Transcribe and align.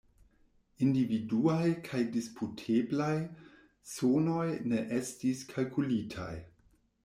Individuaj 0.85 1.67
kaj 1.89 2.01
disputeblaj 2.15 3.13
sonoj 3.93 4.49
ne 4.73 4.83
estis 5.01 5.47
kalkulitaj. 5.55 6.31